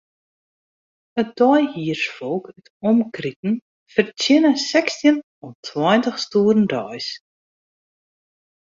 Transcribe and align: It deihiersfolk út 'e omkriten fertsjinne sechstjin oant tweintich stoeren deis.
It 1.21 1.29
deihiersfolk 1.41 2.45
út 2.55 2.65
'e 2.69 2.73
omkriten 2.91 3.53
fertsjinne 3.93 4.51
sechstjin 4.69 5.17
oant 5.43 5.61
tweintich 5.67 6.19
stoeren 6.25 6.65
deis. 6.73 7.07